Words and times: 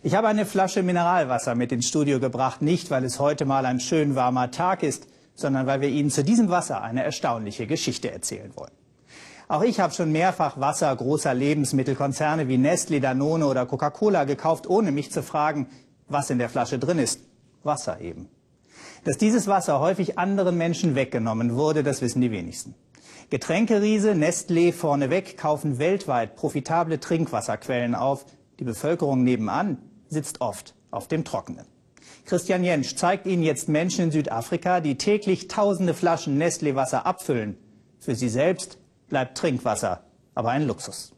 Ich 0.00 0.14
habe 0.14 0.28
eine 0.28 0.46
Flasche 0.46 0.84
Mineralwasser 0.84 1.56
mit 1.56 1.72
ins 1.72 1.88
Studio 1.88 2.20
gebracht, 2.20 2.62
nicht 2.62 2.88
weil 2.92 3.02
es 3.02 3.18
heute 3.18 3.44
mal 3.44 3.66
ein 3.66 3.80
schön 3.80 4.14
warmer 4.14 4.52
Tag 4.52 4.84
ist, 4.84 5.08
sondern 5.34 5.66
weil 5.66 5.80
wir 5.80 5.88
Ihnen 5.88 6.10
zu 6.10 6.22
diesem 6.22 6.50
Wasser 6.50 6.82
eine 6.82 7.02
erstaunliche 7.02 7.66
Geschichte 7.66 8.12
erzählen 8.12 8.52
wollen. 8.54 8.70
Auch 9.48 9.62
ich 9.62 9.80
habe 9.80 9.92
schon 9.92 10.12
mehrfach 10.12 10.60
Wasser 10.60 10.94
großer 10.94 11.34
Lebensmittelkonzerne 11.34 12.46
wie 12.46 12.58
Nestle, 12.58 13.00
Danone 13.00 13.44
oder 13.44 13.66
Coca-Cola 13.66 14.22
gekauft, 14.22 14.68
ohne 14.68 14.92
mich 14.92 15.10
zu 15.10 15.20
fragen, 15.20 15.66
was 16.06 16.30
in 16.30 16.38
der 16.38 16.48
Flasche 16.48 16.78
drin 16.78 17.00
ist. 17.00 17.20
Wasser 17.64 18.00
eben. 18.00 18.28
Dass 19.02 19.18
dieses 19.18 19.48
Wasser 19.48 19.80
häufig 19.80 20.16
anderen 20.16 20.56
Menschen 20.56 20.94
weggenommen 20.94 21.56
wurde, 21.56 21.82
das 21.82 22.02
wissen 22.02 22.20
die 22.20 22.30
wenigsten. 22.30 22.76
Getränkeriese 23.30 24.12
Nestlé 24.12 24.72
vorneweg 24.72 25.36
kaufen 25.36 25.80
weltweit 25.80 26.36
profitable 26.36 27.00
Trinkwasserquellen 27.00 27.96
auf. 27.96 28.26
Die 28.58 28.64
Bevölkerung 28.64 29.22
nebenan 29.22 29.78
sitzt 30.08 30.40
oft 30.40 30.74
auf 30.90 31.08
dem 31.08 31.24
Trockenen. 31.24 31.66
Christian 32.24 32.64
Jentsch 32.64 32.96
zeigt 32.96 33.26
Ihnen 33.26 33.42
jetzt 33.42 33.68
Menschen 33.68 34.06
in 34.06 34.10
Südafrika, 34.10 34.80
die 34.80 34.98
täglich 34.98 35.48
tausende 35.48 35.94
Flaschen 35.94 36.38
Nestlé-Wasser 36.38 37.06
abfüllen. 37.06 37.56
Für 37.98 38.14
sie 38.14 38.28
selbst 38.28 38.78
bleibt 39.08 39.38
Trinkwasser 39.38 40.04
aber 40.38 40.50
ein 40.50 40.68
Luxus. 40.68 41.12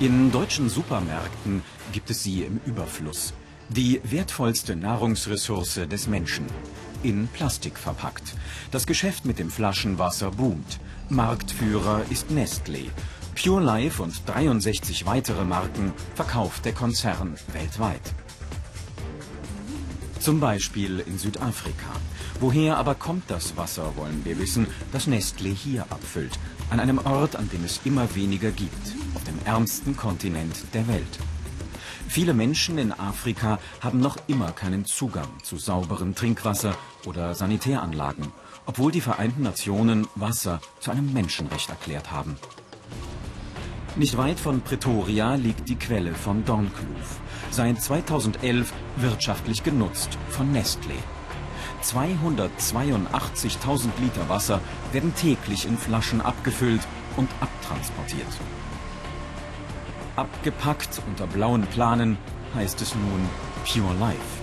In 0.00 0.32
deutschen 0.32 0.68
Supermärkten 0.68 1.62
gibt 1.92 2.10
es 2.10 2.24
sie 2.24 2.42
im 2.42 2.60
Überfluss. 2.66 3.34
Die 3.68 4.00
wertvollste 4.02 4.74
Nahrungsressource 4.74 5.86
des 5.88 6.08
Menschen. 6.08 6.46
In 7.04 7.28
Plastik 7.28 7.78
verpackt. 7.78 8.34
Das 8.72 8.84
Geschäft 8.84 9.24
mit 9.26 9.38
dem 9.38 9.48
Flaschenwasser 9.48 10.32
boomt. 10.32 10.80
Marktführer 11.08 12.02
ist 12.10 12.30
Nestlé. 12.30 12.90
Pure 13.34 13.62
Life 13.62 14.02
und 14.02 14.14
63 14.26 15.06
weitere 15.06 15.44
Marken 15.44 15.92
verkauft 16.14 16.64
der 16.64 16.74
Konzern 16.74 17.36
weltweit. 17.52 18.14
Zum 20.20 20.38
Beispiel 20.38 21.00
in 21.00 21.18
Südafrika. 21.18 21.88
Woher 22.38 22.76
aber 22.76 22.94
kommt 22.94 23.24
das 23.28 23.56
Wasser, 23.56 23.96
wollen 23.96 24.24
wir 24.24 24.38
wissen, 24.38 24.66
das 24.92 25.08
Nestlé 25.08 25.52
hier 25.54 25.82
abfüllt. 25.90 26.38
An 26.70 26.78
einem 26.78 26.98
Ort, 26.98 27.34
an 27.34 27.48
dem 27.50 27.64
es 27.64 27.80
immer 27.84 28.14
weniger 28.14 28.50
gibt. 28.50 28.94
Auf 29.14 29.24
dem 29.24 29.38
ärmsten 29.44 29.96
Kontinent 29.96 30.54
der 30.74 30.86
Welt. 30.86 31.18
Viele 32.08 32.34
Menschen 32.34 32.78
in 32.78 32.92
Afrika 32.92 33.58
haben 33.80 33.98
noch 33.98 34.16
immer 34.26 34.52
keinen 34.52 34.84
Zugang 34.84 35.28
zu 35.42 35.56
sauberem 35.56 36.14
Trinkwasser 36.14 36.76
oder 37.06 37.34
Sanitäranlagen, 37.34 38.32
obwohl 38.66 38.92
die 38.92 39.00
Vereinten 39.00 39.42
Nationen 39.42 40.06
Wasser 40.14 40.60
zu 40.78 40.90
einem 40.90 41.12
Menschenrecht 41.12 41.70
erklärt 41.70 42.10
haben. 42.10 42.36
Nicht 43.94 44.16
weit 44.16 44.40
von 44.40 44.62
Pretoria 44.62 45.34
liegt 45.34 45.68
die 45.68 45.76
Quelle 45.76 46.14
von 46.14 46.46
Dornkloof. 46.46 47.20
Seit 47.50 47.82
2011 47.82 48.72
wirtschaftlich 48.96 49.64
genutzt 49.64 50.16
von 50.30 50.50
Nestlé. 50.54 50.96
282.000 51.82 53.90
Liter 54.00 54.30
Wasser 54.30 54.62
werden 54.92 55.14
täglich 55.14 55.66
in 55.66 55.76
Flaschen 55.76 56.22
abgefüllt 56.22 56.80
und 57.18 57.28
abtransportiert. 57.40 58.28
Abgepackt 60.16 61.02
unter 61.06 61.26
blauen 61.26 61.66
Planen 61.66 62.16
heißt 62.54 62.80
es 62.80 62.94
nun 62.94 63.28
Pure 63.66 63.94
Life. 63.98 64.40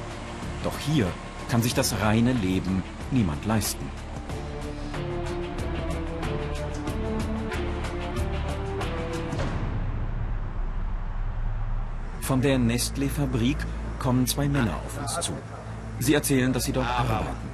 Doch 0.63 0.77
hier 0.77 1.07
kann 1.49 1.63
sich 1.63 1.73
das 1.73 1.99
reine 2.01 2.33
Leben 2.33 2.83
niemand 3.09 3.47
leisten. 3.47 3.89
Von 12.29 12.43
der 12.43 12.59
Nestlé-Fabrik 12.59 13.57
kommen 13.97 14.27
zwei 14.27 14.47
Männer 14.47 14.75
auf 14.85 15.01
uns 15.01 15.19
zu. 15.19 15.33
Sie 15.97 16.13
erzählen, 16.13 16.53
dass 16.53 16.65
sie 16.65 16.71
dort 16.71 16.87
arbeiten. 16.87 17.49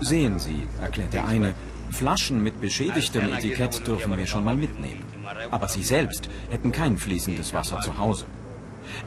Sehen 0.00 0.38
Sie, 0.38 0.66
erklärt 0.80 1.12
der 1.12 1.26
eine, 1.26 1.52
Flaschen 1.90 2.42
mit 2.42 2.62
beschädigtem 2.62 3.30
Etikett 3.30 3.86
dürfen 3.86 4.16
wir 4.16 4.26
schon 4.26 4.42
mal 4.42 4.56
mitnehmen. 4.56 5.04
Aber 5.50 5.68
Sie 5.68 5.82
selbst 5.82 6.30
hätten 6.48 6.72
kein 6.72 6.96
fließendes 6.96 7.52
Wasser 7.52 7.78
zu 7.82 7.98
Hause. 7.98 8.24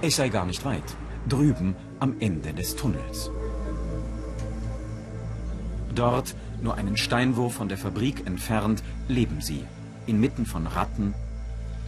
Es 0.03 0.17
sei 0.17 0.29
gar 0.29 0.45
nicht 0.45 0.63
weit, 0.63 0.95
drüben 1.27 1.75
am 1.99 2.16
Ende 2.19 2.53
des 2.53 2.75
Tunnels. 2.75 3.31
Dort, 5.95 6.35
nur 6.61 6.75
einen 6.75 6.97
Steinwurf 6.97 7.55
von 7.55 7.67
der 7.67 7.79
Fabrik 7.79 8.27
entfernt, 8.27 8.83
leben 9.07 9.41
sie, 9.41 9.66
inmitten 10.05 10.45
von 10.45 10.67
Ratten, 10.67 11.16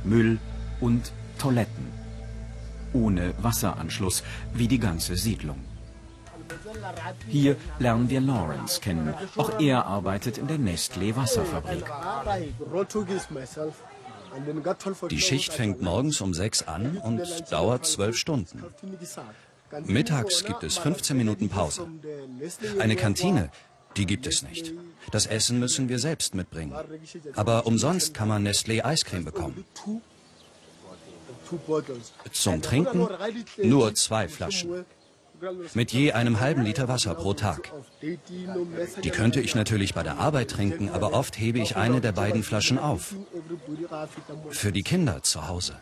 Müll 0.03 0.39
und 0.81 1.11
Toiletten 1.37 1.98
ohne 2.93 3.33
Wasseranschluss, 3.41 4.23
wie 4.53 4.67
die 4.67 4.79
ganze 4.79 5.15
Siedlung. 5.15 5.57
Hier 7.27 7.55
lernen 7.79 8.09
wir 8.09 8.21
Lawrence 8.21 8.81
kennen. 8.81 9.13
Auch 9.35 9.59
er 9.59 9.85
arbeitet 9.85 10.37
in 10.37 10.47
der 10.47 10.57
Nestlé 10.57 11.15
Wasserfabrik. 11.15 11.85
Die 15.09 15.21
Schicht 15.21 15.53
fängt 15.53 15.81
morgens 15.81 16.21
um 16.21 16.33
sechs 16.33 16.67
an 16.67 16.97
und 16.97 17.21
dauert 17.51 17.85
zwölf 17.85 18.17
Stunden. 18.17 18.63
Mittags 19.85 20.43
gibt 20.43 20.63
es 20.63 20.77
15 20.77 21.17
Minuten 21.17 21.49
Pause. 21.49 21.87
Eine 22.79 22.95
Kantine, 22.95 23.51
die 23.97 24.05
gibt 24.05 24.27
es 24.27 24.41
nicht. 24.43 24.73
Das 25.11 25.25
Essen 25.25 25.59
müssen 25.59 25.89
wir 25.89 25.99
selbst 25.99 26.35
mitbringen. 26.35 26.73
Aber 27.35 27.65
umsonst 27.65 28.13
kann 28.13 28.27
man 28.27 28.47
Nestlé 28.47 28.83
Eiscreme 28.83 29.25
bekommen. 29.25 29.65
Zum 32.31 32.61
Trinken 32.61 33.07
nur 33.63 33.95
zwei 33.95 34.27
Flaschen. 34.27 34.85
Mit 35.73 35.93
je 35.93 36.11
einem 36.11 36.39
halben 36.39 36.63
Liter 36.63 36.87
Wasser 36.87 37.15
pro 37.15 37.33
Tag. 37.33 37.71
Die 39.03 39.09
könnte 39.09 39.39
ich 39.39 39.55
natürlich 39.55 39.93
bei 39.93 40.03
der 40.03 40.17
Arbeit 40.17 40.51
trinken, 40.51 40.89
aber 40.89 41.13
oft 41.13 41.39
hebe 41.39 41.59
ich 41.59 41.77
eine 41.77 42.01
der 42.01 42.11
beiden 42.11 42.43
Flaschen 42.43 42.77
auf. 42.77 43.15
Für 44.49 44.71
die 44.71 44.83
Kinder 44.83 45.23
zu 45.23 45.47
Hause. 45.47 45.77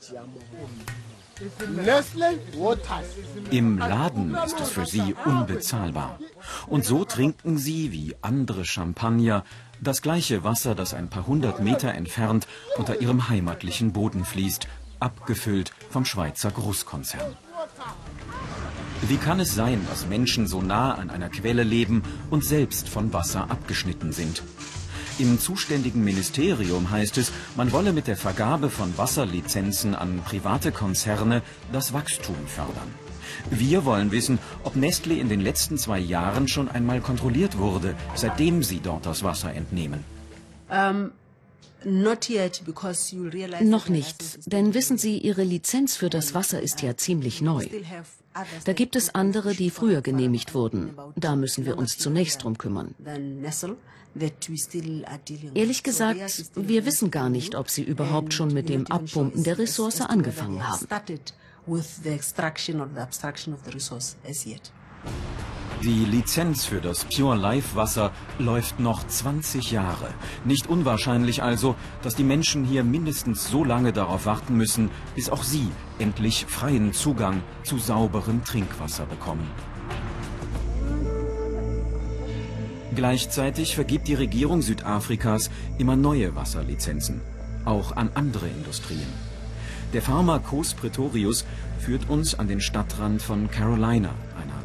Im 3.51 3.77
Laden 3.77 4.35
ist 4.45 4.59
es 4.59 4.69
für 4.69 4.85
sie 4.85 5.15
unbezahlbar. 5.25 6.19
Und 6.67 6.83
so 6.85 7.05
trinken 7.05 7.57
sie, 7.57 7.91
wie 7.91 8.15
andere 8.21 8.65
Champagner, 8.65 9.43
das 9.79 10.01
gleiche 10.01 10.43
Wasser, 10.43 10.73
das 10.73 10.95
ein 10.95 11.09
paar 11.09 11.27
hundert 11.27 11.59
Meter 11.59 11.93
entfernt 11.93 12.47
unter 12.77 13.01
ihrem 13.01 13.29
heimatlichen 13.29 13.93
Boden 13.93 14.25
fließt, 14.25 14.67
abgefüllt 14.99 15.71
vom 15.89 16.05
Schweizer 16.05 16.51
Großkonzern. 16.51 17.35
Wie 19.03 19.17
kann 19.17 19.39
es 19.39 19.53
sein, 19.53 19.85
dass 19.89 20.07
Menschen 20.07 20.47
so 20.47 20.61
nah 20.61 20.95
an 20.95 21.09
einer 21.09 21.29
Quelle 21.29 21.63
leben 21.63 22.01
und 22.29 22.43
selbst 22.43 22.89
von 22.89 23.13
Wasser 23.13 23.49
abgeschnitten 23.51 24.11
sind? 24.11 24.41
Im 25.19 25.39
zuständigen 25.39 26.03
Ministerium 26.03 26.91
heißt 26.91 27.17
es, 27.17 27.31
man 27.55 27.71
wolle 27.71 27.91
mit 27.91 28.07
der 28.07 28.17
Vergabe 28.17 28.69
von 28.69 28.95
Wasserlizenzen 28.97 29.95
an 29.95 30.21
private 30.23 30.71
Konzerne 30.71 31.41
das 31.71 31.93
Wachstum 31.93 32.35
fördern. 32.45 32.93
Wir 33.49 33.85
wollen 33.85 34.11
wissen, 34.11 34.39
ob 34.63 34.75
Nestle 34.75 35.15
in 35.15 35.29
den 35.29 35.41
letzten 35.41 35.77
zwei 35.77 35.99
Jahren 35.99 36.47
schon 36.47 36.69
einmal 36.69 37.01
kontrolliert 37.01 37.57
wurde, 37.57 37.95
seitdem 38.15 38.61
sie 38.61 38.79
dort 38.79 39.05
das 39.05 39.23
Wasser 39.23 39.53
entnehmen. 39.53 40.03
Um 40.69 41.11
noch 43.61 43.89
nicht, 43.89 44.51
denn 44.51 44.73
wissen 44.73 44.97
Sie, 44.97 45.17
Ihre 45.19 45.43
Lizenz 45.43 45.95
für 45.95 46.09
das 46.09 46.33
Wasser 46.33 46.61
ist 46.61 46.81
ja 46.81 46.97
ziemlich 46.97 47.41
neu. 47.41 47.67
Da 48.65 48.73
gibt 48.73 48.95
es 48.95 49.13
andere, 49.15 49.53
die 49.53 49.69
früher 49.69 50.01
genehmigt 50.01 50.53
wurden. 50.53 50.91
Da 51.15 51.35
müssen 51.35 51.65
wir 51.65 51.77
uns 51.77 51.97
zunächst 51.97 52.43
drum 52.43 52.57
kümmern. 52.57 52.93
Ehrlich 55.53 55.83
gesagt, 55.83 56.45
wir 56.55 56.85
wissen 56.85 57.11
gar 57.11 57.29
nicht, 57.29 57.55
ob 57.55 57.69
Sie 57.69 57.83
überhaupt 57.83 58.33
schon 58.33 58.53
mit 58.53 58.69
dem 58.69 58.87
Abpumpen 58.87 59.43
der 59.43 59.57
Ressource 59.57 60.01
angefangen 60.01 60.67
haben. 60.67 60.87
Die 65.83 66.05
Lizenz 66.05 66.65
für 66.65 66.81
das 66.81 67.05
Pure 67.05 67.35
Life 67.35 67.75
Wasser 67.75 68.11
läuft 68.39 68.79
noch 68.79 69.05
20 69.05 69.71
Jahre. 69.71 70.09
Nicht 70.43 70.67
unwahrscheinlich 70.67 71.43
also, 71.43 71.75
dass 72.01 72.15
die 72.15 72.23
Menschen 72.23 72.65
hier 72.65 72.83
mindestens 72.83 73.47
so 73.47 73.63
lange 73.63 73.93
darauf 73.93 74.25
warten 74.25 74.57
müssen, 74.57 74.89
bis 75.13 75.29
auch 75.29 75.43
sie 75.43 75.67
endlich 75.99 76.45
freien 76.47 76.93
Zugang 76.93 77.43
zu 77.63 77.77
sauberem 77.77 78.43
Trinkwasser 78.43 79.05
bekommen. 79.05 79.47
Gleichzeitig 82.95 83.75
vergibt 83.75 84.07
die 84.07 84.15
Regierung 84.15 84.63
Südafrikas 84.63 85.51
immer 85.77 85.95
neue 85.95 86.35
Wasserlizenzen, 86.35 87.21
auch 87.65 87.95
an 87.95 88.09
andere 88.15 88.47
Industrien. 88.47 89.13
Der 89.93 90.01
Farmer 90.01 90.39
Kos 90.39 90.73
Pretorius 90.73 91.45
führt 91.79 92.09
uns 92.09 92.33
an 92.33 92.47
den 92.47 92.61
Stadtrand 92.61 93.21
von 93.21 93.49
Carolina, 93.51 94.09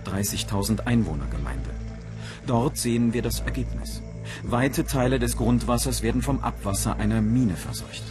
30.000 0.07 0.87
Einwohnergemeinde. 0.87 1.71
Dort 2.47 2.77
sehen 2.77 3.13
wir 3.13 3.23
das 3.23 3.41
Ergebnis. 3.41 4.03
Weite 4.43 4.85
Teile 4.85 5.19
des 5.19 5.37
Grundwassers 5.37 6.03
werden 6.03 6.23
vom 6.23 6.41
Abwasser 6.41 6.97
einer 6.97 7.21
Mine 7.21 7.57
verseucht. 7.57 8.03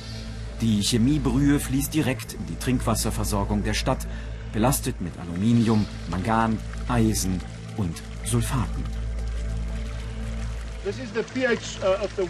Die 0.62 0.82
Chemiebrühe 0.82 1.60
fließt 1.60 1.94
direkt 1.94 2.34
in 2.34 2.46
die 2.46 2.56
Trinkwasserversorgung 2.58 3.64
der 3.64 3.74
Stadt, 3.74 4.08
belastet 4.54 5.02
mit 5.02 5.14
Aluminium, 5.20 5.86
Mangan, 6.10 6.58
Eisen 6.88 7.42
und 7.78 8.02
Sulfaten. 8.26 8.84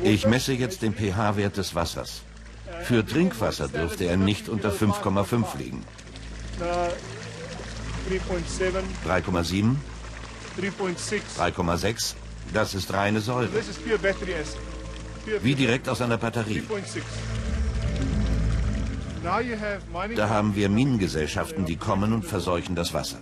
Ich 0.03 0.27
messe 0.27 0.53
jetzt 0.53 0.81
den 0.81 0.93
pH-Wert 0.93 1.57
des 1.57 1.75
Wassers. 1.75 2.21
Für 2.83 3.05
Trinkwasser 3.05 3.67
dürfte 3.67 4.05
er 4.05 4.17
nicht 4.17 4.49
unter 4.49 4.71
5,5 4.71 5.57
liegen. 5.57 5.83
3,7? 8.19 9.75
3,6? 10.59 12.15
Das 12.53 12.73
ist 12.73 12.93
reine 12.93 13.21
Säure. 13.21 13.49
Wie 15.41 15.55
direkt 15.55 15.87
aus 15.87 16.01
einer 16.01 16.17
Batterie. 16.17 16.63
Da 20.15 20.29
haben 20.29 20.55
wir 20.55 20.67
Minengesellschaften, 20.69 21.65
die 21.65 21.75
kommen 21.75 22.11
und 22.11 22.25
verseuchen 22.25 22.75
das 22.75 22.93
Wasser. 22.93 23.19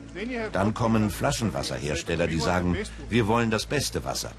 Dann 0.54 0.74
kommen 0.74 1.10
Flaschenwasserhersteller, 1.10 2.28
die 2.28 2.40
sagen, 2.40 2.78
wir 3.10 3.28
wollen 3.28 3.52
das 3.52 3.66
beste 3.66 4.06
Wasser. 4.06 4.32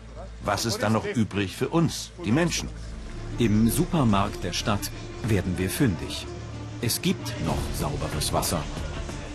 Was 0.42 0.64
ist 0.64 0.78
dann 0.78 0.94
noch 0.94 1.04
übrig 1.04 1.54
für 1.54 1.68
uns, 1.68 2.12
die 2.24 2.32
Menschen? 2.32 2.70
Im 3.38 3.68
Supermarkt 3.68 4.42
der 4.42 4.54
Stadt 4.54 4.90
werden 5.22 5.58
wir 5.58 5.68
fündig. 5.68 6.26
Es 6.80 7.02
gibt 7.02 7.34
noch 7.44 7.58
sauberes 7.78 8.32
Wasser. 8.32 8.62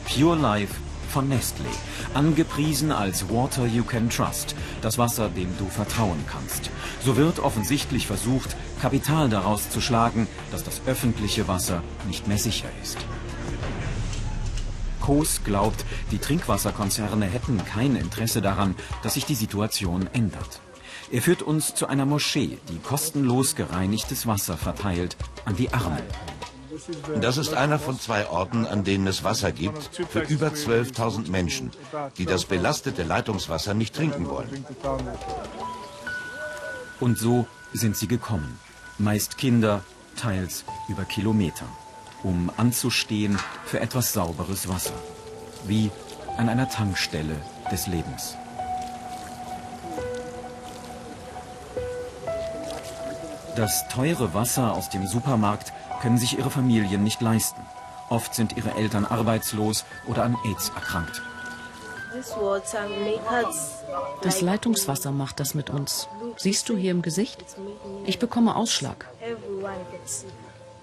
Pure 0.06 0.36
Life 0.36 0.74
von 1.10 1.30
Nestlé, 1.30 1.70
angepriesen 2.14 2.92
als 2.92 3.30
Water 3.30 3.66
You 3.66 3.84
Can 3.84 4.10
Trust, 4.10 4.56
das 4.82 4.98
Wasser, 4.98 5.30
dem 5.30 5.50
du 5.58 5.68
vertrauen 5.68 6.24
kannst. 6.28 6.70
So 7.04 7.18
wird 7.18 7.40
offensichtlich 7.40 8.08
versucht, 8.08 8.56
Kapital 8.82 9.30
daraus 9.30 9.70
zu 9.70 9.82
schlagen, 9.82 10.28
dass 10.52 10.64
das 10.64 10.82
öffentliche 10.86 11.48
Wasser 11.48 11.82
nicht 12.08 12.28
mehr 12.28 12.38
sicher 12.38 12.70
ist. 12.84 12.98
Koos 15.02 15.42
glaubt, 15.44 15.86
die 16.12 16.18
Trinkwasserkonzerne 16.18 17.28
hätten 17.28 17.64
kein 17.64 17.96
Interesse 17.96 18.42
daran, 18.42 18.76
dass 19.04 19.14
sich 19.14 19.26
die 19.26 19.36
Situation 19.36 20.10
ändert. 20.14 20.62
Er 21.12 21.22
führt 21.22 21.44
uns 21.44 21.76
zu 21.76 21.86
einer 21.88 22.06
Moschee, 22.06 22.58
die 22.70 22.80
kostenlos 22.80 23.56
gereinigtes 23.56 24.26
Wasser 24.26 24.58
verteilt 24.58 25.16
an 25.46 25.56
die 25.56 25.72
Armen. 25.72 26.02
Das 27.22 27.38
ist 27.38 27.54
einer 27.54 27.80
von 27.80 28.00
zwei 28.00 28.28
Orten, 28.28 28.66
an 28.66 28.84
denen 28.84 29.08
es 29.08 29.24
Wasser 29.24 29.52
gibt 29.52 29.90
für 30.10 30.22
über 30.22 30.48
12.000 30.48 31.30
Menschen, 31.30 31.72
die 32.18 32.26
das 32.26 32.46
belastete 32.46 33.04
Leitungswasser 33.04 33.74
nicht 33.74 33.96
trinken 33.96 34.30
wollen. 34.30 34.66
Und 37.00 37.18
so 37.18 37.48
sind 37.74 37.98
sie 37.98 38.08
gekommen. 38.08 38.60
Meist 38.98 39.38
Kinder, 39.38 39.84
teils 40.16 40.64
über 40.88 41.04
Kilometer, 41.04 41.66
um 42.24 42.52
anzustehen 42.58 43.38
für 43.66 43.80
etwas 43.80 44.14
sauberes 44.14 44.68
Wasser. 44.68 44.94
Wie 45.66 45.92
an 46.38 46.50
einer 46.50 46.70
Tankstelle 46.70 47.36
des 47.72 47.88
Lebens. 47.88 48.38
Das 53.56 53.88
teure 53.88 54.34
Wasser 54.34 54.74
aus 54.74 54.90
dem 54.90 55.08
Supermarkt 55.08 55.72
können 56.02 56.18
sich 56.18 56.38
ihre 56.38 56.52
Familien 56.52 57.04
nicht 57.04 57.22
leisten. 57.22 57.62
Oft 58.10 58.36
sind 58.36 58.58
ihre 58.58 58.76
Eltern 58.76 59.06
arbeitslos 59.06 59.86
oder 60.08 60.24
an 60.24 60.36
AIDS 60.46 60.70
erkrankt. 60.70 61.22
Das 64.22 64.42
Leitungswasser 64.42 65.12
macht 65.12 65.40
das 65.40 65.54
mit 65.54 65.70
uns. 65.70 66.08
Siehst 66.38 66.70
du 66.70 66.78
hier 66.78 66.92
im 66.92 67.02
Gesicht? 67.02 67.44
Ich 68.06 68.20
bekomme 68.20 68.56
Ausschlag. 68.56 69.08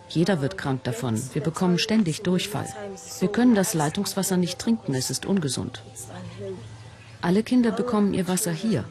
Jeder 0.08 0.42
wird 0.42 0.58
krank 0.58 0.84
davon. 0.84 1.20
Wir 1.32 1.42
bekommen 1.42 1.78
ständig 1.78 2.22
Durchfall. 2.22 2.66
Wir 3.20 3.28
können 3.28 3.54
das 3.54 3.72
Leitungswasser 3.72 4.36
nicht 4.36 4.58
trinken, 4.58 4.94
es 4.94 5.10
ist 5.10 5.24
ungesund. 5.24 5.82
Alle 7.22 7.42
Kinder 7.42 7.70
bekommen 7.70 8.12
ihr 8.12 8.28
Wasser 8.28 8.52
hier. 8.52 8.84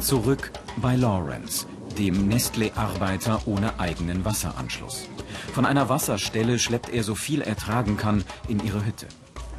Zurück 0.00 0.52
bei 0.76 0.94
Lawrence, 0.96 1.66
dem 1.98 2.28
Nestlé-Arbeiter 2.28 3.42
ohne 3.46 3.78
eigenen 3.80 4.24
Wasseranschluss. 4.24 5.08
Von 5.52 5.66
einer 5.66 5.88
Wasserstelle 5.88 6.58
schleppt 6.58 6.90
er 6.90 7.02
so 7.02 7.14
viel 7.14 7.42
er 7.42 7.56
tragen 7.56 7.96
kann 7.96 8.24
in 8.48 8.64
ihre 8.64 8.84
Hütte. 8.84 9.06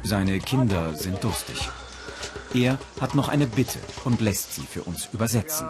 Seine 0.02 0.38
Kinder 0.38 0.94
sind 0.94 1.22
durstig. 1.22 1.68
Er 2.54 2.78
hat 3.00 3.14
noch 3.14 3.28
eine 3.28 3.46
Bitte 3.46 3.78
und 4.04 4.20
lässt 4.20 4.54
sie 4.54 4.62
für 4.62 4.82
uns 4.82 5.08
übersetzen. 5.12 5.68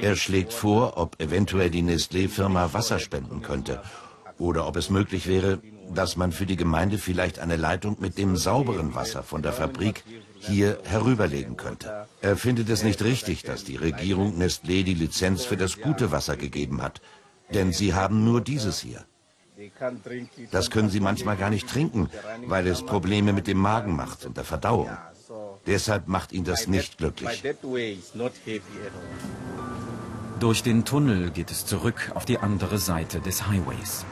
Er 0.00 0.16
schlägt 0.16 0.52
vor, 0.52 0.96
ob 0.96 1.20
eventuell 1.20 1.70
die 1.70 1.82
Nestlé-Firma 1.82 2.72
Wasser 2.72 2.98
spenden 2.98 3.42
könnte. 3.42 3.82
Oder 4.38 4.66
ob 4.66 4.76
es 4.76 4.90
möglich 4.90 5.26
wäre, 5.26 5.60
dass 5.92 6.16
man 6.16 6.32
für 6.32 6.46
die 6.46 6.56
Gemeinde 6.56 6.98
vielleicht 6.98 7.38
eine 7.38 7.56
Leitung 7.56 7.96
mit 8.00 8.18
dem 8.18 8.36
sauberen 8.36 8.94
Wasser 8.94 9.22
von 9.22 9.42
der 9.42 9.52
Fabrik 9.52 10.02
hier 10.38 10.78
herüberlegen 10.84 11.56
könnte. 11.56 12.06
Er 12.20 12.36
findet 12.36 12.68
es 12.68 12.82
nicht 12.82 13.02
richtig, 13.02 13.42
dass 13.42 13.64
die 13.64 13.76
Regierung 13.76 14.38
Nestlé 14.38 14.82
die 14.82 14.94
Lizenz 14.94 15.44
für 15.44 15.56
das 15.56 15.80
gute 15.80 16.10
Wasser 16.10 16.36
gegeben 16.36 16.82
hat. 16.82 17.00
Denn 17.52 17.72
sie 17.72 17.94
haben 17.94 18.24
nur 18.24 18.40
dieses 18.40 18.80
hier. 18.80 19.04
Das 20.50 20.70
können 20.70 20.90
sie 20.90 21.00
manchmal 21.00 21.36
gar 21.36 21.50
nicht 21.50 21.68
trinken, 21.68 22.10
weil 22.46 22.66
es 22.66 22.82
Probleme 22.82 23.32
mit 23.32 23.46
dem 23.46 23.58
Magen 23.58 23.94
macht 23.94 24.24
und 24.26 24.36
der 24.36 24.44
Verdauung. 24.44 24.90
Deshalb 25.66 26.08
macht 26.08 26.32
ihn 26.32 26.44
das 26.44 26.66
nicht 26.66 26.98
glücklich. 26.98 27.42
Durch 30.40 30.62
den 30.62 30.84
Tunnel 30.84 31.30
geht 31.30 31.50
es 31.50 31.64
zurück 31.64 32.10
auf 32.14 32.24
die 32.24 32.38
andere 32.38 32.78
Seite 32.78 33.20
des 33.20 33.46
Highways. 33.46 34.04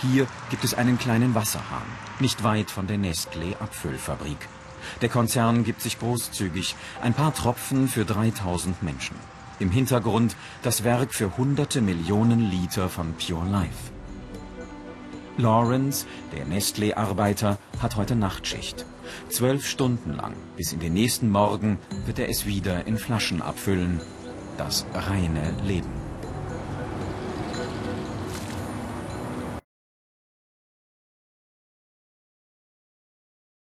Hier 0.00 0.28
gibt 0.50 0.62
es 0.62 0.74
einen 0.74 0.96
kleinen 0.96 1.34
Wasserhahn, 1.34 1.82
nicht 2.20 2.44
weit 2.44 2.70
von 2.70 2.86
der 2.86 2.98
Nestlé-Abfüllfabrik. 2.98 4.36
Der 5.02 5.08
Konzern 5.08 5.64
gibt 5.64 5.82
sich 5.82 5.98
großzügig 5.98 6.76
ein 7.02 7.14
paar 7.14 7.34
Tropfen 7.34 7.88
für 7.88 8.04
3000 8.04 8.80
Menschen. 8.82 9.16
Im 9.58 9.72
Hintergrund 9.72 10.36
das 10.62 10.84
Werk 10.84 11.12
für 11.12 11.36
hunderte 11.36 11.80
Millionen 11.80 12.48
Liter 12.48 12.88
von 12.88 13.14
Pure 13.14 13.48
Life. 13.48 13.90
Lawrence, 15.36 16.06
der 16.32 16.46
Nestlé-Arbeiter, 16.46 17.58
hat 17.80 17.96
heute 17.96 18.14
Nachtschicht. 18.14 18.86
Zwölf 19.30 19.66
Stunden 19.66 20.14
lang, 20.14 20.34
bis 20.56 20.72
in 20.72 20.78
den 20.78 20.92
nächsten 20.92 21.28
Morgen, 21.28 21.78
wird 22.06 22.20
er 22.20 22.28
es 22.28 22.46
wieder 22.46 22.86
in 22.86 22.98
Flaschen 22.98 23.42
abfüllen. 23.42 24.00
Das 24.56 24.86
reine 24.94 25.54
Leben. 25.64 25.97